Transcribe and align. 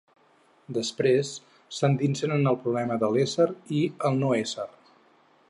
Després 0.77 1.33
s'endinsen 1.81 2.33
en 2.39 2.53
el 2.53 2.59
problema 2.65 2.99
de 3.05 3.11
l'ésser 3.17 3.49
i 3.83 3.87
el 4.11 4.19
no-ésser. 4.25 4.69